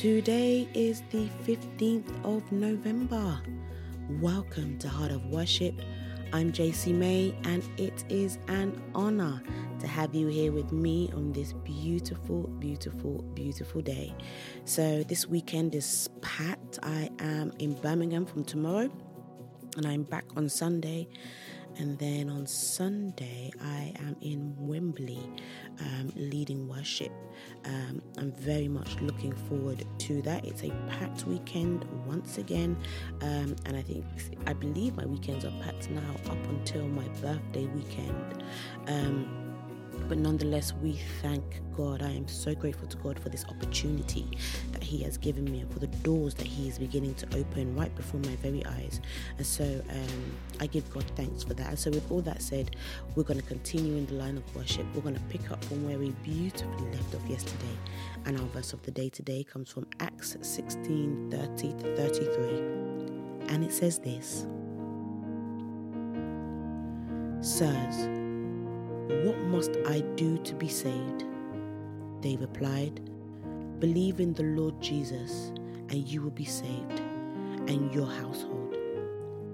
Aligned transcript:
Today 0.00 0.66
is 0.72 1.02
the 1.10 1.28
15th 1.46 2.24
of 2.24 2.50
November. 2.50 3.38
Welcome 4.08 4.78
to 4.78 4.88
Heart 4.88 5.10
of 5.12 5.26
Worship. 5.26 5.78
I'm 6.32 6.52
JC 6.52 6.94
May, 6.94 7.34
and 7.44 7.62
it 7.76 8.04
is 8.08 8.38
an 8.48 8.80
honor 8.94 9.42
to 9.78 9.86
have 9.86 10.14
you 10.14 10.28
here 10.28 10.52
with 10.52 10.72
me 10.72 11.10
on 11.14 11.34
this 11.34 11.52
beautiful, 11.52 12.44
beautiful, 12.44 13.20
beautiful 13.34 13.82
day. 13.82 14.14
So, 14.64 15.02
this 15.02 15.26
weekend 15.26 15.74
is 15.74 16.08
packed. 16.22 16.78
I 16.82 17.10
am 17.18 17.52
in 17.58 17.74
Birmingham 17.74 18.24
from 18.24 18.42
tomorrow, 18.42 18.88
and 19.76 19.84
I'm 19.84 20.04
back 20.04 20.24
on 20.34 20.48
Sunday 20.48 21.08
and 21.80 21.98
then 21.98 22.28
on 22.28 22.46
Sunday, 22.46 23.50
I 23.58 23.94
am 24.00 24.14
in 24.20 24.54
Wembley 24.58 25.18
um, 25.80 26.12
leading 26.14 26.68
worship. 26.68 27.10
Um, 27.64 28.02
I'm 28.18 28.32
very 28.32 28.68
much 28.68 29.00
looking 29.00 29.32
forward 29.48 29.86
to 30.00 30.20
that. 30.22 30.44
It's 30.44 30.62
a 30.62 30.68
packed 30.90 31.26
weekend 31.26 31.86
once 32.06 32.36
again, 32.36 32.76
um, 33.22 33.56
and 33.64 33.78
I 33.78 33.82
think 33.82 34.04
I 34.46 34.52
believe 34.52 34.94
my 34.94 35.06
weekends 35.06 35.46
are 35.46 35.54
packed 35.62 35.88
now 35.88 36.16
up 36.26 36.44
until 36.50 36.86
my 36.86 37.08
birthday 37.22 37.64
weekend. 37.64 38.44
But 40.10 40.18
nonetheless, 40.18 40.72
we 40.82 40.98
thank 41.22 41.60
God. 41.76 42.02
I 42.02 42.10
am 42.10 42.26
so 42.26 42.52
grateful 42.52 42.88
to 42.88 42.96
God 42.96 43.16
for 43.16 43.28
this 43.28 43.44
opportunity 43.44 44.26
that 44.72 44.82
He 44.82 45.04
has 45.04 45.16
given 45.16 45.44
me 45.44 45.60
and 45.60 45.72
for 45.72 45.78
the 45.78 45.86
doors 45.86 46.34
that 46.34 46.48
He 46.48 46.66
is 46.66 46.80
beginning 46.80 47.14
to 47.14 47.38
open 47.38 47.76
right 47.76 47.94
before 47.94 48.18
my 48.18 48.34
very 48.42 48.66
eyes. 48.66 49.00
And 49.38 49.46
so 49.46 49.62
um, 49.88 50.36
I 50.58 50.66
give 50.66 50.92
God 50.92 51.04
thanks 51.14 51.44
for 51.44 51.54
that. 51.54 51.68
And 51.68 51.78
so, 51.78 51.92
with 51.92 52.10
all 52.10 52.22
that 52.22 52.42
said, 52.42 52.74
we're 53.14 53.22
going 53.22 53.40
to 53.40 53.46
continue 53.46 53.94
in 53.94 54.06
the 54.06 54.14
line 54.14 54.36
of 54.36 54.56
worship. 54.56 54.84
We're 54.96 55.02
going 55.02 55.14
to 55.14 55.20
pick 55.28 55.48
up 55.52 55.64
from 55.66 55.86
where 55.86 55.96
we 55.96 56.10
beautifully 56.24 56.90
left 56.90 57.14
off 57.14 57.24
yesterday. 57.30 57.78
And 58.26 58.36
our 58.36 58.46
verse 58.48 58.72
of 58.72 58.82
the 58.82 58.90
day 58.90 59.10
today 59.10 59.44
comes 59.44 59.70
from 59.70 59.86
Acts 60.00 60.36
16 60.42 61.30
30 61.30 61.72
to 61.84 61.96
33. 61.96 63.54
And 63.54 63.64
it 63.64 63.72
says 63.72 64.00
this 64.00 64.44
Sirs, 67.42 68.19
what 69.24 69.38
must 69.38 69.76
I 69.86 70.00
do 70.16 70.38
to 70.38 70.54
be 70.54 70.68
saved? 70.68 71.24
They 72.22 72.36
replied, 72.36 73.00
Believe 73.78 74.20
in 74.20 74.34
the 74.34 74.42
Lord 74.42 74.80
Jesus, 74.80 75.52
and 75.88 76.06
you 76.06 76.22
will 76.22 76.30
be 76.30 76.44
saved, 76.44 77.00
and 77.66 77.92
your 77.94 78.06
household. 78.06 78.76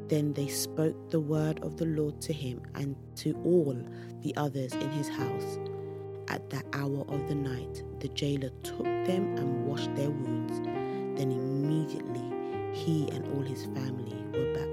Then 0.08 0.32
they 0.32 0.48
spoke 0.48 1.10
the 1.10 1.20
word 1.20 1.60
of 1.62 1.76
the 1.76 1.86
Lord 1.86 2.20
to 2.22 2.32
him 2.32 2.60
and 2.74 2.96
to 3.16 3.34
all 3.44 3.76
the 4.22 4.36
others 4.36 4.72
in 4.74 4.90
his 4.90 5.08
house. 5.08 5.58
At 6.28 6.48
that 6.50 6.64
hour 6.72 7.04
of 7.08 7.28
the 7.28 7.34
night, 7.34 7.82
the 8.00 8.08
jailer 8.08 8.50
took 8.62 8.84
them 8.84 9.36
and 9.36 9.64
washed 9.64 9.94
their 9.94 10.10
wounds. 10.10 10.60
Then 11.18 11.32
immediately 11.32 12.22
he 12.72 13.08
and 13.10 13.26
all 13.34 13.42
his 13.42 13.64
family 13.66 14.16
were 14.32 14.52
baptized. 14.52 14.65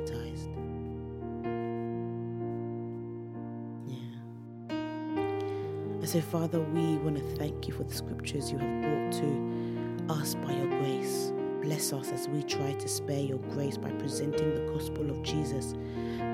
So, 6.13 6.21
Father, 6.21 6.59
we 6.59 6.97
want 6.97 7.17
to 7.17 7.23
thank 7.37 7.67
you 7.67 7.73
for 7.73 7.83
the 7.83 7.93
scriptures 7.95 8.51
you 8.51 8.59
have 8.59 8.81
brought 8.83 9.11
to 9.13 10.13
us 10.13 10.35
by 10.35 10.53
your 10.53 10.67
grace. 10.67 11.33
Bless 11.63 11.91
us 11.91 12.11
as 12.11 12.29
we 12.29 12.43
try 12.43 12.71
to 12.73 12.87
spare 12.87 13.21
your 13.21 13.39
grace 13.39 13.77
by 13.77 13.89
presenting 13.93 14.53
the 14.53 14.71
gospel 14.71 15.09
of 15.09 15.23
Jesus 15.23 15.73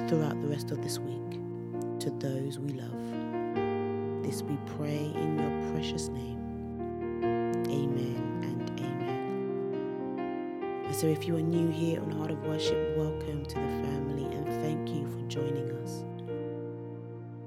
throughout 0.10 0.42
the 0.42 0.50
rest 0.50 0.72
of 0.72 0.84
this 0.84 1.00
week 1.00 1.40
to 2.02 2.10
those 2.20 2.60
we 2.60 2.74
love. 2.74 2.92
This 4.22 4.42
we 4.42 4.58
pray 4.76 5.14
in 5.16 5.40
your 5.40 5.72
precious 5.72 6.10
name. 6.10 6.42
Amen 7.70 8.42
and 8.44 8.70
amen. 8.82 10.14
So, 10.92 11.08
if 11.08 11.26
you 11.26 11.38
are 11.38 11.42
new 11.42 11.70
here 11.70 12.02
on 12.02 12.12
Heart 12.12 12.32
of 12.32 12.44
Worship, 12.44 12.98
welcome 12.98 13.46
to 13.46 13.56
the 13.56 13.88
family 13.88 14.26
and 14.26 14.46
thank 14.62 14.90
you 14.90 15.08
for 15.08 15.22
joining 15.30 15.72
us. 15.72 16.04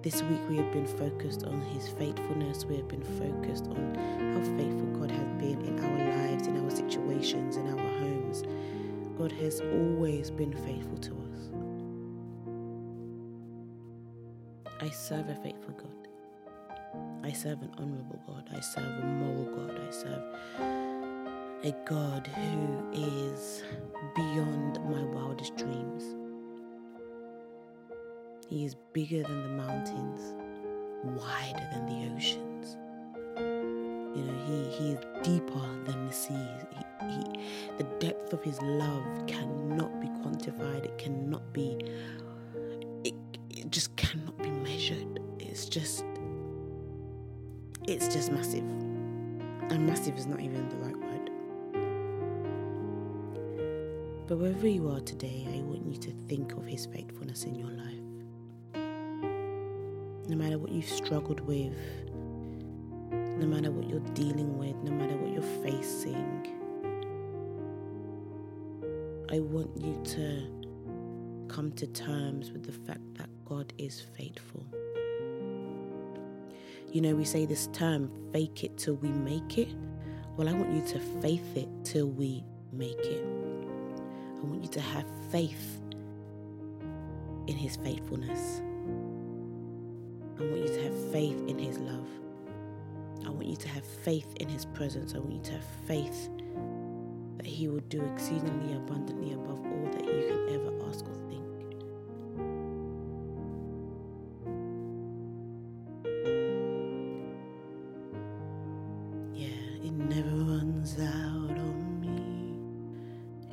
This 0.02 0.20
week 0.24 0.40
we 0.48 0.56
have 0.56 0.72
been 0.72 0.88
focused 0.88 1.44
on 1.44 1.60
His 1.60 1.86
faithfulness. 1.86 2.64
We 2.64 2.76
have 2.76 2.88
been 2.88 3.04
focused 3.04 3.66
on 3.66 3.94
how 3.94 4.40
faithful 4.58 4.86
God 4.98 5.12
has 5.12 5.28
been 5.40 5.64
in 5.64 5.78
our 5.78 6.26
lives, 6.26 6.48
in 6.48 6.60
our 6.60 6.70
situations, 6.70 7.54
in 7.54 7.68
our 7.68 7.98
homes. 8.00 8.42
God 9.16 9.30
has 9.30 9.60
always 9.60 10.28
been 10.28 10.52
faithful 10.52 10.98
to 10.98 11.12
us. 11.12 11.50
I 14.80 14.90
serve 14.90 15.28
a 15.28 15.36
faithful 15.36 15.74
God. 15.74 16.08
I 17.22 17.30
serve 17.30 17.62
an 17.62 17.70
honorable 17.78 18.20
God. 18.26 18.48
I 18.52 18.58
serve 18.58 19.04
a 19.04 19.06
moral 19.06 19.44
God. 19.54 19.80
I 19.88 19.90
serve 19.92 20.24
a 21.62 21.72
God 21.88 22.26
who 22.26 22.90
is 22.92 23.62
beyond 24.16 24.80
my 24.90 25.04
wildest 25.14 25.56
dreams. 25.56 26.16
He 28.52 28.66
is 28.66 28.74
bigger 28.92 29.22
than 29.22 29.42
the 29.44 29.48
mountains, 29.64 30.34
wider 31.02 31.66
than 31.72 31.86
the 31.86 32.14
oceans. 32.14 32.76
You 34.14 34.24
know, 34.24 34.38
he, 34.44 34.64
he 34.76 34.92
is 34.92 34.98
deeper 35.22 35.66
than 35.86 36.06
the 36.06 36.12
seas. 36.12 36.36
He, 36.70 37.06
he, 37.06 37.22
the 37.78 37.84
depth 37.98 38.34
of 38.34 38.44
his 38.44 38.60
love 38.60 39.26
cannot 39.26 39.98
be 40.02 40.08
quantified. 40.08 40.84
It 40.84 40.98
cannot 40.98 41.50
be, 41.54 41.78
it, 43.04 43.14
it 43.48 43.70
just 43.70 43.96
cannot 43.96 44.36
be 44.36 44.50
measured. 44.50 45.18
It's 45.38 45.64
just, 45.64 46.04
it's 47.88 48.08
just 48.08 48.30
massive. 48.32 48.68
And 49.70 49.86
massive 49.86 50.18
is 50.18 50.26
not 50.26 50.40
even 50.40 50.68
the 50.68 50.76
right 50.76 50.98
word. 50.98 51.30
But 54.26 54.36
wherever 54.36 54.68
you 54.68 54.90
are 54.90 55.00
today, 55.00 55.46
I 55.48 55.62
want 55.62 55.86
you 55.86 55.96
to 55.96 56.10
think 56.28 56.52
of 56.52 56.66
his 56.66 56.84
faithfulness 56.84 57.44
in 57.44 57.54
your 57.54 57.70
life 57.70 58.01
no 60.32 60.38
matter 60.38 60.56
what 60.56 60.72
you've 60.72 60.88
struggled 60.88 61.40
with, 61.40 61.76
no 63.10 63.46
matter 63.46 63.70
what 63.70 63.86
you're 63.86 64.00
dealing 64.14 64.56
with, 64.56 64.74
no 64.76 64.90
matter 64.90 65.14
what 65.14 65.30
you're 65.30 65.62
facing, 65.62 66.48
I 69.30 69.40
want 69.40 69.76
you 69.76 70.00
to 70.02 71.54
come 71.54 71.70
to 71.72 71.86
terms 71.88 72.50
with 72.50 72.64
the 72.64 72.72
fact 72.72 73.02
that 73.18 73.28
God 73.44 73.74
is 73.76 74.00
faithful. 74.00 74.64
You 76.90 77.02
know, 77.02 77.14
we 77.14 77.26
say 77.26 77.44
this 77.44 77.66
term, 77.74 78.10
fake 78.32 78.64
it 78.64 78.78
till 78.78 78.94
we 78.94 79.10
make 79.10 79.58
it. 79.58 79.68
Well, 80.38 80.48
I 80.48 80.54
want 80.54 80.72
you 80.72 80.82
to 80.94 80.98
faith 81.20 81.58
it 81.58 81.68
till 81.84 82.08
we 82.08 82.42
make 82.72 83.04
it. 83.04 83.26
I 84.40 84.46
want 84.46 84.62
you 84.62 84.70
to 84.70 84.80
have 84.80 85.04
faith 85.30 85.78
in 87.46 87.56
His 87.58 87.76
faithfulness. 87.76 88.62
I 90.38 90.42
want 90.44 90.56
you 90.58 90.68
to 90.68 90.82
have 90.84 91.12
faith 91.12 91.42
in 91.48 91.58
His 91.58 91.78
love. 91.78 92.08
I 93.24 93.30
want 93.30 93.46
you 93.46 93.56
to 93.56 93.68
have 93.68 93.84
faith 93.84 94.34
in 94.40 94.48
His 94.48 94.64
presence. 94.64 95.14
I 95.14 95.18
want 95.18 95.32
you 95.32 95.42
to 95.42 95.52
have 95.52 95.64
faith 95.86 96.28
that 97.36 97.46
He 97.46 97.68
will 97.68 97.80
do 97.88 98.02
exceedingly 98.14 98.74
abundantly 98.74 99.32
above 99.34 99.60
all 99.64 99.88
that 99.92 100.04
you 100.04 100.26
can 100.28 100.48
ever 100.54 100.88
ask 100.88 101.04
or 101.06 101.14
think. 101.28 101.44
Yeah, 109.34 109.86
it 109.86 109.92
never 109.92 110.30
runs 110.30 110.98
out 110.98 111.58
on 111.58 112.00
me. 112.00 112.08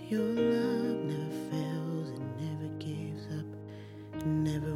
Your 0.09 0.21
love 0.21 1.03
never 1.05 1.31
fails, 1.51 2.09
it 2.09 2.21
never 2.41 2.67
gives 2.79 3.25
up, 3.37 4.25
never 4.25 4.71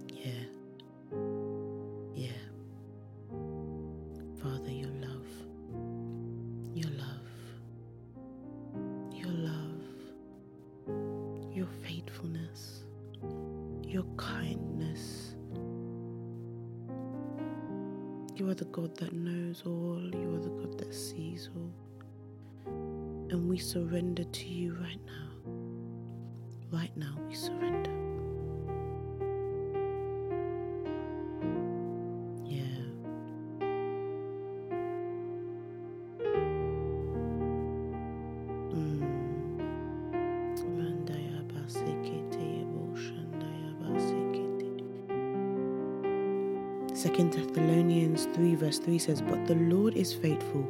Yeah. 0.09 0.45
Yeah. 2.15 2.31
Father, 4.41 4.71
your 4.71 4.89
love. 5.01 5.27
Your 6.73 6.91
love. 6.91 7.27
Your 9.13 9.31
love. 9.33 9.83
Your 11.53 11.67
faithfulness. 11.83 12.83
Your 13.83 14.05
kindness. 14.17 15.35
You 18.35 18.49
are 18.49 18.55
the 18.55 18.65
God 18.65 18.95
that 18.97 19.13
knows 19.13 19.63
all. 19.65 20.01
You 20.13 20.35
are 20.35 20.39
the 20.39 20.49
God 20.49 20.77
that 20.79 20.93
sees 20.95 21.49
all. 21.55 21.90
And 22.65 23.47
we 23.47 23.57
surrender 23.57 24.23
to 24.23 24.47
you 24.47 24.75
right 24.75 24.99
now. 25.05 25.31
Right 26.71 26.95
now, 26.95 27.17
we 27.27 27.35
surrender. 27.35 28.10
Second 46.93 47.31
Thessalonians 47.31 48.25
3 48.33 48.55
verse 48.55 48.77
3 48.77 48.99
says, 48.99 49.21
But 49.21 49.47
the 49.47 49.55
Lord 49.55 49.95
is 49.95 50.13
faithful. 50.13 50.67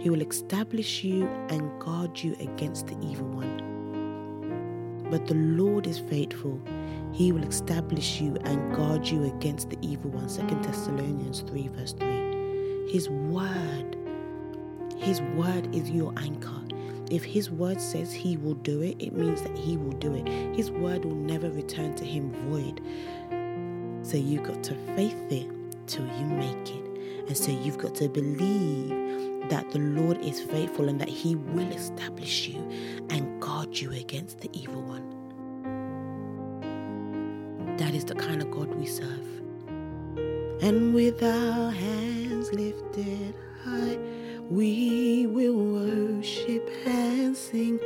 He 0.00 0.10
will 0.10 0.20
establish 0.20 1.04
you 1.04 1.28
and 1.48 1.80
guard 1.80 2.20
you 2.20 2.34
against 2.40 2.88
the 2.88 2.98
evil 3.00 3.28
one. 3.28 5.06
But 5.10 5.28
the 5.28 5.34
Lord 5.34 5.86
is 5.86 6.00
faithful. 6.00 6.60
He 7.12 7.30
will 7.30 7.44
establish 7.44 8.20
you 8.20 8.36
and 8.42 8.74
guard 8.74 9.06
you 9.06 9.24
against 9.26 9.70
the 9.70 9.78
evil 9.80 10.10
one. 10.10 10.28
Second 10.28 10.64
Thessalonians 10.64 11.42
3 11.42 11.68
verse 11.68 11.92
3. 11.92 12.90
His 12.90 13.08
word, 13.08 13.96
his 14.96 15.20
word 15.36 15.72
is 15.72 15.88
your 15.88 16.12
anchor. 16.16 16.62
If 17.12 17.24
his 17.24 17.48
word 17.48 17.80
says 17.80 18.12
he 18.12 18.36
will 18.36 18.54
do 18.54 18.82
it, 18.82 18.96
it 18.98 19.12
means 19.12 19.40
that 19.42 19.56
he 19.56 19.76
will 19.76 19.92
do 19.92 20.14
it. 20.14 20.26
His 20.56 20.72
word 20.72 21.04
will 21.04 21.14
never 21.14 21.48
return 21.48 21.94
to 21.94 22.04
him 22.04 22.32
void. 22.48 22.80
So 24.02 24.16
you've 24.16 24.42
got 24.42 24.64
to 24.64 24.74
faith 24.96 25.30
it 25.30 25.59
till 25.90 26.06
you 26.06 26.24
make 26.24 26.70
it. 26.70 26.84
And 27.26 27.36
so 27.36 27.50
you've 27.50 27.78
got 27.78 27.94
to 27.96 28.08
believe 28.08 28.90
that 29.50 29.68
the 29.72 29.80
Lord 29.80 30.18
is 30.18 30.40
faithful 30.40 30.88
and 30.88 31.00
that 31.00 31.08
He 31.08 31.34
will 31.34 31.70
establish 31.72 32.46
you 32.46 32.60
and 33.10 33.42
guard 33.42 33.76
you 33.76 33.90
against 33.92 34.38
the 34.40 34.50
evil 34.52 34.82
one. 34.82 35.06
That 37.76 37.94
is 37.94 38.04
the 38.04 38.14
kind 38.14 38.40
of 38.40 38.50
God 38.50 38.72
we 38.74 38.86
serve. 38.86 39.26
And 40.62 40.94
with 40.94 41.22
our 41.22 41.72
hands 41.72 42.52
lifted 42.52 43.34
high, 43.64 43.98
we 44.48 45.26
will 45.26 45.54
worship 45.54 46.68
and 46.86 47.36
sing. 47.36 47.80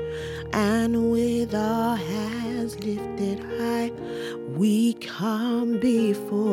And 0.53 1.11
with 1.11 1.55
our 1.55 1.97
hands 1.97 2.79
lifted 2.85 3.41
high, 3.59 3.93
we 4.49 4.95
come 4.95 5.79
before 5.79 6.44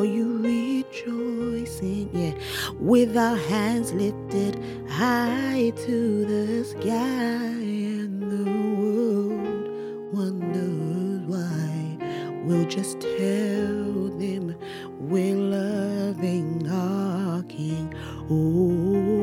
with 2.92 3.16
our 3.16 3.38
hands 3.38 3.94
lifted 3.94 4.62
high 4.90 5.72
to 5.86 6.26
the 6.26 6.62
sky, 6.66 6.84
and 6.92 8.22
the 8.22 8.44
world 8.82 10.14
wonders 10.14 11.22
why. 11.26 11.98
We'll 12.44 12.68
just 12.68 13.00
tell 13.00 14.10
them 14.20 14.54
we're 15.00 15.38
loving 15.38 16.70
our 16.70 17.44
King. 17.44 17.96
Oh, 18.30 19.14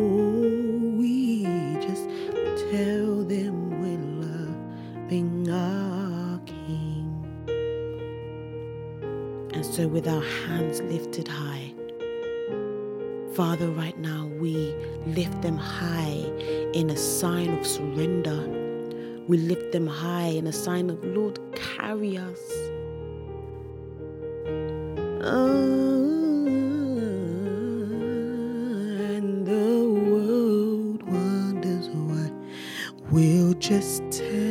we 0.97 1.45
just 1.87 2.09
tell 2.71 3.23
them 3.23 3.83
we're 3.83 3.99
loving 4.25 5.51
our 5.51 6.39
King. 6.47 7.23
And 9.53 9.67
so, 9.67 9.87
with 9.89 10.09
our 10.09 10.23
hands 10.23 10.81
lifted 10.81 11.29
high, 11.29 11.75
Father, 13.39 13.71
right 13.71 13.97
now 13.99 14.27
we 14.41 14.75
lift 15.07 15.41
them 15.43 15.57
high 15.57 16.25
in 16.75 16.91
a 16.91 16.97
sign 16.97 17.57
of 17.57 17.65
surrender. 17.65 18.37
We 19.29 19.39
lift 19.39 19.71
them 19.71 19.87
high 19.87 20.31
in 20.31 20.49
a 20.49 20.53
sign 20.53 20.91
of, 20.91 21.05
Lord, 21.05 21.39
carry 21.55 22.19
us. 22.19 22.41
And 25.23 26.47
the 29.47 29.87
world 29.87 31.05
wonders 31.05 31.89
why. 31.91 32.33
We'll 33.13 33.55
just 33.55 34.03
tell 34.11 34.48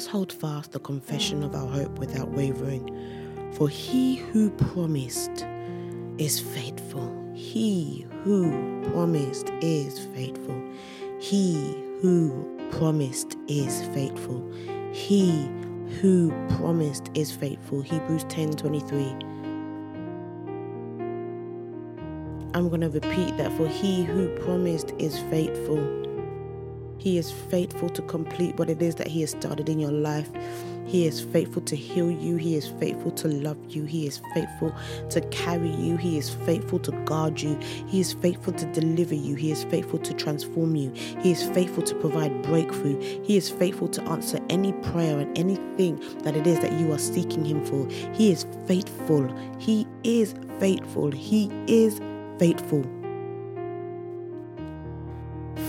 us 0.00 0.06
hold 0.06 0.32
fast 0.32 0.72
the 0.72 0.80
confession 0.80 1.42
of 1.42 1.54
our 1.54 1.66
hope 1.66 1.98
without 1.98 2.30
wavering, 2.30 2.88
for 3.52 3.68
he 3.68 4.16
who 4.16 4.48
promised 4.48 5.44
is 6.16 6.40
faithful. 6.40 7.14
He 7.34 8.06
who 8.24 8.82
promised 8.92 9.50
is 9.60 9.98
faithful. 10.14 10.58
He 11.20 11.76
who 12.00 12.58
promised 12.70 13.36
is 13.46 13.82
faithful. 13.88 14.50
He 14.94 15.50
who 16.00 16.30
promised 16.56 17.10
is 17.12 17.30
faithful. 17.30 17.82
Hebrews 17.82 18.24
10 18.30 18.52
23. 18.52 19.04
I'm 22.54 22.70
going 22.70 22.80
to 22.80 22.88
repeat 22.88 23.36
that 23.36 23.52
for 23.58 23.68
he 23.68 24.04
who 24.04 24.30
promised 24.38 24.94
is 24.98 25.18
faithful. 25.28 25.78
He 27.00 27.16
is 27.16 27.32
faithful 27.32 27.88
to 27.88 28.02
complete 28.02 28.56
what 28.56 28.68
it 28.68 28.82
is 28.82 28.94
that 28.96 29.08
He 29.08 29.22
has 29.22 29.30
started 29.30 29.68
in 29.68 29.80
your 29.80 29.90
life. 29.90 30.28
He 30.84 31.06
is 31.06 31.20
faithful 31.20 31.62
to 31.62 31.76
heal 31.76 32.10
you. 32.10 32.36
He 32.36 32.56
is 32.56 32.66
faithful 32.66 33.12
to 33.12 33.28
love 33.28 33.56
you. 33.68 33.84
He 33.84 34.06
is 34.06 34.20
faithful 34.34 34.74
to 35.10 35.20
carry 35.30 35.70
you. 35.70 35.96
He 35.96 36.18
is 36.18 36.28
faithful 36.28 36.80
to 36.80 36.92
guard 37.04 37.40
you. 37.40 37.56
He 37.86 38.00
is 38.00 38.12
faithful 38.12 38.52
to 38.54 38.66
deliver 38.72 39.14
you. 39.14 39.36
He 39.36 39.52
is 39.52 39.62
faithful 39.64 40.00
to 40.00 40.12
transform 40.12 40.74
you. 40.74 40.90
He 41.20 41.30
is 41.30 41.44
faithful 41.50 41.84
to 41.84 41.94
provide 41.94 42.42
breakthrough. 42.42 43.00
He 43.22 43.36
is 43.36 43.48
faithful 43.48 43.88
to 43.88 44.02
answer 44.02 44.40
any 44.50 44.72
prayer 44.72 45.20
and 45.20 45.38
anything 45.38 46.02
that 46.24 46.36
it 46.36 46.46
is 46.46 46.58
that 46.60 46.72
you 46.72 46.92
are 46.92 46.98
seeking 46.98 47.44
Him 47.44 47.64
for. 47.64 47.88
He 48.12 48.32
is 48.32 48.44
faithful. 48.66 49.32
He 49.58 49.86
is 50.02 50.34
faithful. 50.58 51.12
He 51.12 51.50
is 51.66 52.00
faithful. 52.38 52.99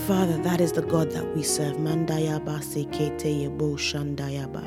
Father, 0.06 0.36
that 0.38 0.60
is 0.60 0.72
the 0.72 0.82
God 0.82 1.12
that 1.12 1.36
we 1.36 1.44
serve. 1.44 1.76
Mandayaba 1.76 2.60
sekete 2.60 3.30
yebo 3.30 3.76
shandayaba. 3.78 4.62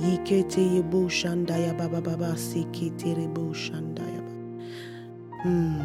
Yikete 0.00 0.58
yebo 0.58 1.08
shandayaba 1.08 1.88
baba 1.88 2.34
sekete 2.34 3.14
rebo 3.14 3.54
shandayaba. 3.54 4.32
Hmm. 5.42 5.80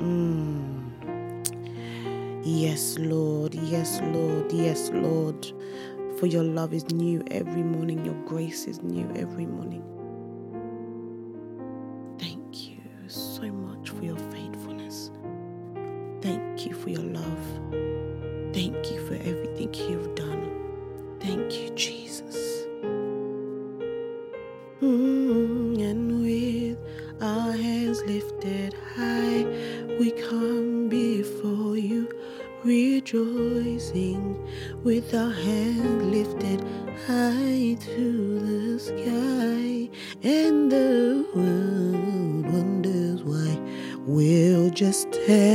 Hmm. 0.00 0.88
Yes, 2.42 2.98
Lord. 2.98 3.54
Yes, 3.54 4.00
Lord. 4.02 4.52
Yes, 4.52 4.90
Lord. 4.92 5.46
For 6.18 6.26
your 6.26 6.42
love 6.42 6.74
is 6.74 6.90
new 6.90 7.22
every 7.30 7.62
morning. 7.62 8.04
Your 8.04 8.20
grace 8.26 8.66
is 8.66 8.82
new 8.82 9.08
every 9.14 9.46
morning. 9.46 9.84
Thank 18.56 18.90
you 18.90 18.95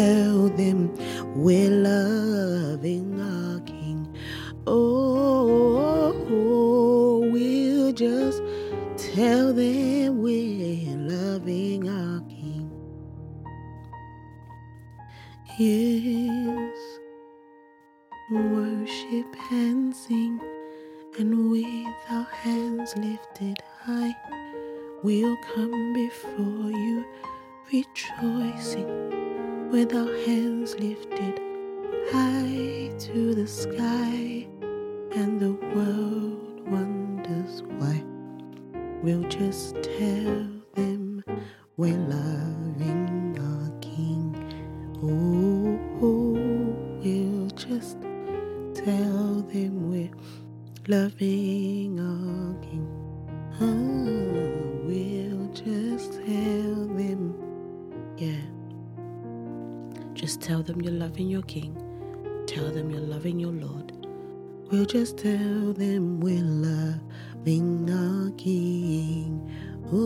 tell 0.01 0.49
them 0.49 0.79
we're 1.35 1.69
loving 1.69 3.21
our 3.21 3.59
King. 3.61 3.99
Oh, 4.65 6.13
we'll 7.31 7.93
just 7.93 8.41
tell 8.97 9.53
them 9.53 10.23
we're 10.23 10.97
loving 10.97 11.87
our 11.87 12.21
King. 12.21 12.71
Yes, 15.59 16.79
worship 18.31 19.35
and 19.51 19.95
sing 19.95 20.39
and 21.19 21.33
And 21.33 21.51
with 21.51 21.95
our 22.09 22.27
hands 22.43 22.95
lifted 22.97 23.61
high, 23.83 24.15
we'll 25.03 25.37
come 25.53 25.93
before 25.93 26.71
you 26.71 27.05
rejoicing 27.71 29.10
with 29.71 29.95
our 29.95 30.13
hands 30.25 30.75
lifted 30.79 31.39
high 32.11 32.91
to 32.99 33.33
the 33.33 33.47
sky, 33.47 34.45
and 35.15 35.39
the 35.39 35.53
world 35.73 36.69
wonders 36.69 37.63
why. 37.79 38.03
We'll 39.01 39.23
just 39.29 39.75
tell 39.75 40.49
them 40.75 41.23
we're 41.77 41.97
loving 41.97 43.37
our 43.39 43.71
King. 43.79 44.35
Oh, 45.01 45.79
oh 46.01 46.33
we'll 47.01 47.47
just 47.51 47.97
tell 48.73 49.41
them 49.53 49.89
we're 49.89 50.11
loving 50.89 51.50
Just 60.31 60.43
tell 60.43 60.63
them 60.63 60.79
you're 60.81 60.93
loving 60.93 61.27
your 61.27 61.41
King. 61.41 61.75
Tell 62.47 62.71
them 62.71 62.89
you're 62.89 63.01
loving 63.01 63.37
your 63.37 63.51
Lord. 63.51 63.91
We'll 64.71 64.85
just 64.85 65.17
tell 65.17 65.73
them 65.73 66.21
we're 66.21 66.41
loving 66.41 67.91
our 67.91 68.31
King. 68.37 69.41
Ooh, 69.91 69.97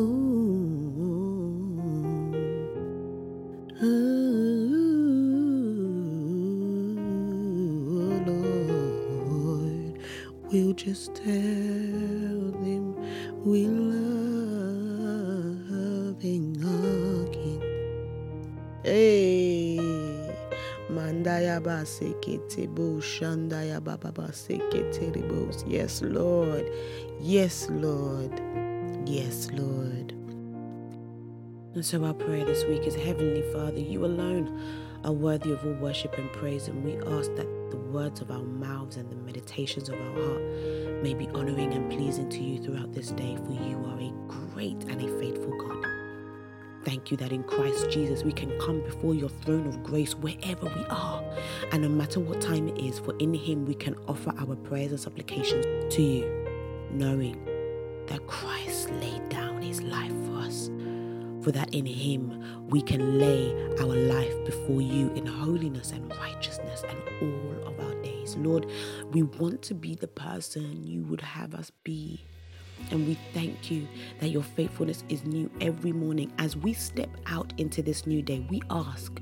Lord. 8.26 10.00
We'll 10.52 10.74
just 10.74 11.14
tell 11.14 11.24
them 12.64 12.96
we're 13.46 13.70
loving 16.10 16.58
our 16.66 17.28
King. 17.32 17.62
Hey. 18.84 19.25
Yes, 25.68 26.02
Lord. 26.02 26.70
Yes, 27.22 27.68
Lord. 27.70 28.42
Yes, 29.06 29.50
Lord. 29.52 30.12
And 31.76 31.86
so 31.86 32.04
our 32.06 32.14
prayer 32.14 32.46
this 32.46 32.64
week 32.66 32.84
is 32.88 32.96
Heavenly 32.96 33.44
Father, 33.54 33.80
you 33.80 34.06
alone 34.06 34.62
are 35.04 35.12
worthy 35.12 35.52
of 35.52 35.64
all 35.66 35.74
worship 35.74 36.18
and 36.18 36.32
praise, 36.34 36.68
and 36.68 36.84
we 36.84 36.96
ask 37.18 37.34
that 37.36 37.48
the 37.70 37.78
words 37.78 38.22
of 38.22 38.32
our 38.32 38.42
mouths 38.42 38.98
and 38.98 39.10
the 39.12 39.16
meditations 39.16 39.90
of 39.90 39.96
our 39.96 40.12
heart 40.14 40.42
may 41.04 41.14
be 41.14 41.28
honoring 41.30 41.74
and 41.74 41.92
pleasing 41.92 42.30
to 42.30 42.40
you 42.40 42.64
throughout 42.64 42.94
this 42.94 43.12
day, 43.12 43.38
for 43.46 43.52
you 43.52 43.78
are 43.86 44.00
a 44.00 44.12
great 44.28 44.84
and 44.86 45.02
a 45.02 45.20
faithful 45.20 45.56
God. 45.58 45.95
Thank 46.86 47.10
you 47.10 47.18
that 47.18 47.32
in 47.32 47.44
Christ 47.44 47.90
Jesus 47.90 48.24
we 48.24 48.32
can 48.32 48.58
come 48.60 48.82
before 48.82 49.16
your 49.16 49.30
throne 49.30 49.66
of 49.66 49.82
grace 49.84 50.14
wherever 50.14 50.66
we 50.66 50.86
are. 50.90 51.24
And 51.72 51.82
no 51.82 51.90
matter 51.90 52.20
what 52.20 52.40
time 52.42 52.68
it 52.68 52.78
is, 52.78 53.00
for 53.00 53.18
in 53.18 53.34
Him 53.34 53.66
we 53.66 53.74
can 53.74 53.96
offer 54.08 54.32
our 54.38 54.56
prayers 54.56 54.92
and 54.92 55.00
supplications 55.00 55.66
to 55.96 56.02
you, 56.02 56.48
knowing 56.92 57.44
that 58.06 58.26
Christ 58.28 58.92
laid 58.92 59.28
down 59.30 59.64
His 59.64 59.82
life 59.82 60.14
for 60.26 60.38
us. 60.38 60.70
For 61.42 61.52
that 61.52 61.74
in 61.74 61.88
Him 61.88 62.68
we 62.70 62.82
can 62.82 63.18
lay 63.18 63.52
our 63.80 63.96
life 63.96 64.46
before 64.46 64.82
you 64.82 65.12
in 65.14 65.26
holiness 65.26 65.92
and 65.92 66.12
righteousness 66.18 66.84
and 66.88 67.00
all 67.22 67.68
of 67.68 67.80
our 67.80 67.96
days. 68.04 68.36
Lord, 68.38 68.68
we 69.12 69.24
want 69.24 69.64
to 69.64 69.74
be 69.74 69.96
the 69.96 70.08
person 70.08 70.86
you 70.86 71.04
would 71.04 71.22
have 71.22 71.56
us 71.56 71.72
be. 71.84 72.26
And 72.92 73.08
we 73.08 73.18
thank 73.34 73.72
you 73.72 73.88
that 74.20 74.30
your 74.30 74.44
faithfulness 74.44 75.04
is 75.10 75.24
new 75.26 75.50
every 75.62 75.92
morning. 75.92 76.32
As 76.38 76.56
we 76.56 76.74
step 76.74 77.10
out 77.26 77.54
into 77.58 77.82
this 77.82 78.06
new 78.06 78.22
day, 78.22 78.46
we 78.50 78.62
ask 78.70 79.20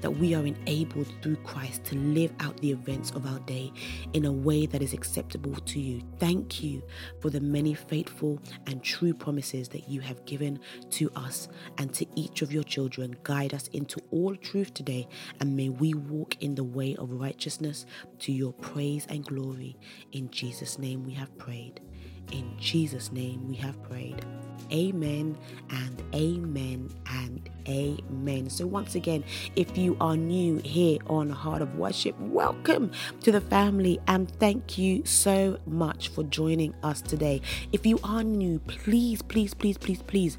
that 0.00 0.10
we 0.10 0.34
are 0.34 0.46
enabled 0.46 1.12
through 1.22 1.36
Christ 1.36 1.84
to 1.84 1.94
live 1.94 2.32
out 2.40 2.56
the 2.58 2.70
events 2.70 3.10
of 3.10 3.26
our 3.26 3.38
day 3.40 3.72
in 4.12 4.24
a 4.24 4.32
way 4.32 4.66
that 4.66 4.82
is 4.82 4.92
acceptable 4.92 5.54
to 5.54 5.78
you. 5.80 6.00
Thank 6.18 6.62
you 6.62 6.82
for 7.20 7.30
the 7.30 7.40
many 7.40 7.74
faithful 7.74 8.40
and 8.66 8.82
true 8.82 9.12
promises 9.12 9.68
that 9.68 9.88
you 9.88 10.00
have 10.00 10.24
given 10.24 10.58
to 10.92 11.10
us 11.16 11.48
and 11.78 11.92
to 11.94 12.06
each 12.14 12.42
of 12.42 12.52
your 12.52 12.64
children. 12.64 13.14
Guide 13.24 13.54
us 13.54 13.68
into 13.68 14.00
all 14.10 14.34
truth 14.36 14.72
today, 14.74 15.06
and 15.40 15.54
may 15.54 15.68
we 15.68 15.94
walk 15.94 16.42
in 16.42 16.54
the 16.54 16.64
way 16.64 16.96
of 16.96 17.10
righteousness 17.10 17.84
to 18.20 18.32
your 18.32 18.52
praise 18.54 19.06
and 19.08 19.26
glory. 19.26 19.76
In 20.12 20.30
Jesus' 20.30 20.78
name 20.78 21.04
we 21.04 21.12
have 21.12 21.36
prayed. 21.36 21.80
In 22.32 22.56
Jesus' 22.58 23.12
name 23.12 23.48
we 23.48 23.56
have 23.56 23.82
prayed. 23.82 24.24
Amen 24.72 25.36
and 25.70 26.02
amen 26.14 26.90
and 27.06 27.50
amen. 27.68 28.48
So, 28.50 28.66
once 28.66 28.94
again, 28.94 29.24
if 29.56 29.76
you 29.76 29.96
are 30.00 30.16
new 30.16 30.58
here 30.58 30.98
on 31.08 31.28
Heart 31.28 31.62
of 31.62 31.74
Worship, 31.74 32.18
welcome 32.20 32.92
to 33.22 33.32
the 33.32 33.40
family 33.40 33.98
and 34.06 34.30
thank 34.38 34.78
you 34.78 35.04
so 35.04 35.58
much 35.66 36.08
for 36.08 36.22
joining 36.24 36.72
us 36.84 37.02
today. 37.02 37.42
If 37.72 37.84
you 37.84 37.98
are 38.04 38.22
new, 38.22 38.60
please, 38.60 39.22
please, 39.22 39.54
please, 39.54 39.76
please, 39.76 40.02
please 40.02 40.38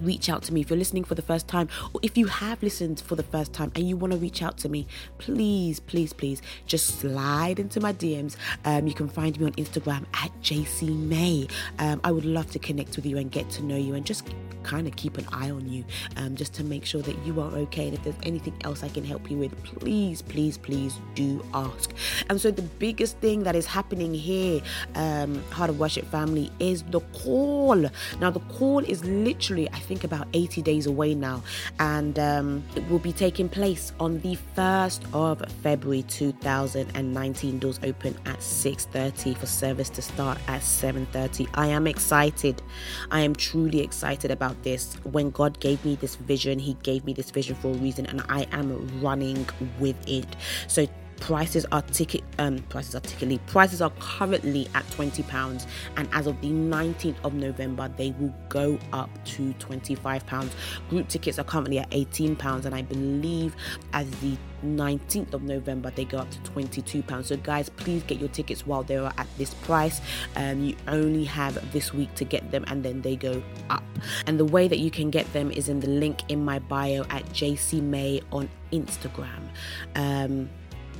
reach 0.00 0.28
out 0.28 0.42
to 0.44 0.54
me. 0.54 0.60
If 0.60 0.70
you're 0.70 0.78
listening 0.78 1.04
for 1.04 1.14
the 1.14 1.22
first 1.22 1.48
time 1.48 1.68
or 1.92 2.00
if 2.02 2.16
you 2.16 2.26
have 2.26 2.62
listened 2.62 3.00
for 3.00 3.16
the 3.16 3.22
first 3.22 3.52
time 3.52 3.72
and 3.74 3.88
you 3.88 3.96
want 3.96 4.12
to 4.12 4.18
reach 4.18 4.42
out 4.42 4.58
to 4.58 4.68
me 4.68 4.86
please 5.18 5.80
please 5.80 6.12
please 6.12 6.42
just 6.66 7.00
slide 7.00 7.58
into 7.58 7.80
my 7.80 7.92
dms 7.92 8.36
um, 8.64 8.86
you 8.86 8.94
can 8.94 9.08
find 9.08 9.38
me 9.40 9.46
on 9.46 9.52
instagram 9.52 10.04
at 10.14 10.30
jc 10.42 10.88
may 10.88 11.46
um, 11.78 12.00
i 12.04 12.10
would 12.10 12.24
love 12.24 12.50
to 12.50 12.58
connect 12.58 12.96
with 12.96 13.06
you 13.06 13.16
and 13.18 13.30
get 13.30 13.48
to 13.50 13.62
know 13.62 13.76
you 13.76 13.94
and 13.94 14.04
just 14.04 14.24
kind 14.66 14.86
of 14.86 14.96
keep 14.96 15.16
an 15.16 15.26
eye 15.32 15.50
on 15.50 15.66
you 15.68 15.84
um, 16.16 16.34
just 16.34 16.52
to 16.52 16.64
make 16.64 16.84
sure 16.84 17.00
that 17.02 17.16
you 17.24 17.40
are 17.40 17.50
okay. 17.52 17.86
And 17.86 17.94
if 17.94 18.02
there's 18.02 18.16
anything 18.24 18.54
else 18.64 18.82
i 18.82 18.88
can 18.88 19.04
help 19.04 19.30
you 19.30 19.38
with 19.38 19.52
please 19.62 20.22
please 20.22 20.58
please 20.58 20.98
do 21.14 21.44
ask. 21.54 21.92
And 22.28 22.40
so 22.40 22.50
the 22.50 22.62
biggest 22.62 23.16
thing 23.18 23.44
that 23.44 23.54
is 23.54 23.66
happening 23.66 24.12
here 24.12 24.60
um, 24.96 25.42
heart 25.50 25.70
of 25.70 25.78
worship 25.78 26.04
family 26.10 26.50
is 26.58 26.82
the 26.82 27.00
call. 27.22 27.76
Now 28.20 28.30
the 28.30 28.40
call 28.58 28.80
is 28.80 29.04
literally 29.04 29.68
i 29.72 29.78
think 29.86 30.04
about 30.04 30.26
80 30.32 30.62
days 30.62 30.86
away 30.86 31.14
now. 31.14 31.42
And 31.78 32.18
um, 32.18 32.64
it 32.74 32.88
will 32.90 32.98
be 32.98 33.12
taking 33.12 33.48
place 33.48 33.92
on 34.00 34.20
the 34.20 34.36
1st 34.56 35.14
of 35.14 35.42
february 35.62 36.02
2019 36.02 37.58
doors 37.58 37.80
open 37.82 38.16
at 38.26 38.38
6.30 38.38 39.36
for 39.36 39.46
service 39.46 39.88
to 39.90 40.02
start 40.02 40.38
at 40.48 40.60
7.30 40.60 41.48
i 41.54 41.66
am 41.66 41.86
excited. 41.86 42.62
I 43.10 43.20
am 43.20 43.34
truly 43.34 43.80
excited 43.80 44.30
about 44.30 44.62
this. 44.62 44.94
When 45.04 45.30
god 45.30 45.60
gave 45.60 45.84
me 45.84 45.96
this 45.96 46.16
vision 46.16 46.58
he 46.58 46.74
gave 46.82 47.04
me 47.04 47.12
this 47.12 47.30
vision 47.30 47.54
for 47.56 47.68
a 47.68 47.74
reason 47.74 48.06
and 48.06 48.22
i 48.28 48.46
am 48.52 49.00
running 49.00 49.46
with 49.78 49.96
it. 50.08 50.26
So 50.68 50.86
prices 51.20 51.66
are 51.72 51.82
ticket 51.82 52.22
um 52.38 52.58
prices 52.68 52.94
are 52.94 53.00
ticketly 53.00 53.38
prices 53.46 53.80
are 53.80 53.92
currently 53.98 54.68
at 54.74 54.88
20 54.90 55.22
pounds 55.24 55.66
and 55.96 56.08
as 56.12 56.26
of 56.26 56.40
the 56.40 56.48
19th 56.48 57.16
of 57.24 57.34
november 57.34 57.88
they 57.96 58.12
will 58.18 58.34
go 58.48 58.78
up 58.92 59.10
to 59.24 59.52
25 59.54 60.26
pounds 60.26 60.52
group 60.88 61.08
tickets 61.08 61.38
are 61.38 61.44
currently 61.44 61.78
at 61.78 61.88
18 61.92 62.36
pounds 62.36 62.66
and 62.66 62.74
i 62.74 62.82
believe 62.82 63.54
as 63.92 64.08
the 64.20 64.36
19th 64.64 65.34
of 65.34 65.42
November 65.42 65.90
they 65.90 66.04
go 66.04 66.18
up 66.18 66.30
to 66.30 66.38
22 66.42 67.02
pounds. 67.02 67.28
So 67.28 67.36
guys, 67.36 67.68
please 67.68 68.02
get 68.02 68.18
your 68.18 68.28
tickets 68.28 68.66
while 68.66 68.82
they 68.82 68.96
are 68.96 69.12
at 69.18 69.26
this 69.38 69.54
price. 69.54 70.00
Um, 70.34 70.62
you 70.62 70.76
only 70.88 71.24
have 71.24 71.72
this 71.72 71.92
week 71.92 72.14
to 72.16 72.24
get 72.24 72.50
them 72.50 72.64
and 72.68 72.82
then 72.82 73.02
they 73.02 73.16
go 73.16 73.42
up. 73.70 73.84
And 74.26 74.38
the 74.38 74.44
way 74.44 74.68
that 74.68 74.78
you 74.78 74.90
can 74.90 75.10
get 75.10 75.30
them 75.32 75.50
is 75.50 75.68
in 75.68 75.80
the 75.80 75.88
link 75.88 76.20
in 76.28 76.44
my 76.44 76.58
bio 76.58 77.02
at 77.10 77.24
JC 77.26 77.82
May 77.82 78.20
on 78.32 78.48
Instagram. 78.72 79.48
Um, 79.94 80.50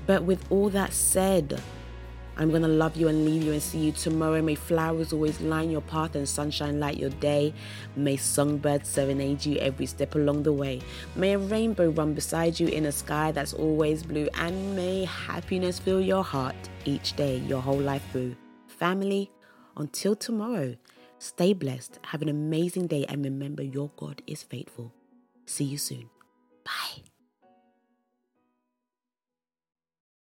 but 0.06 0.22
with 0.22 0.44
all 0.50 0.70
that 0.70 0.92
said, 0.92 1.60
I'm 2.38 2.50
going 2.50 2.62
to 2.62 2.68
love 2.68 2.96
you 2.96 3.08
and 3.08 3.25
leave 3.25 3.42
you 3.42 3.52
and 3.52 3.62
see 3.62 3.78
you 3.78 3.92
tomorrow. 3.92 4.42
May 4.42 4.56
flowers 4.56 5.12
always 5.12 5.40
line 5.40 5.70
your 5.70 5.80
path 5.80 6.14
and 6.14 6.28
sunshine 6.28 6.78
light 6.78 6.98
your 6.98 7.10
day. 7.10 7.54
May 7.96 8.18
songbirds 8.18 8.88
serenade 8.90 9.44
you 9.46 9.56
every 9.56 9.86
step 9.86 10.14
along 10.14 10.42
the 10.42 10.52
way. 10.52 10.82
May 11.14 11.32
a 11.32 11.38
rainbow 11.38 11.88
run 11.90 12.12
beside 12.12 12.60
you 12.60 12.68
in 12.68 12.86
a 12.86 12.92
sky 12.92 13.32
that's 13.32 13.54
always 13.54 14.02
blue. 14.02 14.28
And 14.34 14.76
may 14.76 15.06
happiness 15.06 15.78
fill 15.78 16.00
your 16.00 16.22
heart 16.22 16.56
each 16.84 17.16
day, 17.16 17.38
your 17.38 17.62
whole 17.62 17.80
life 17.80 18.04
through. 18.12 18.36
Family, 18.66 19.30
until 19.78 20.14
tomorrow, 20.14 20.76
stay 21.18 21.54
blessed, 21.54 21.98
have 22.04 22.20
an 22.20 22.28
amazing 22.28 22.86
day, 22.86 23.06
and 23.08 23.25
remember 23.25 23.62
your 23.62 23.90
God 23.96 24.20
is 24.26 24.42
faithful. 24.42 24.92
See 25.46 25.64
you 25.64 25.78
soon. 25.78 26.10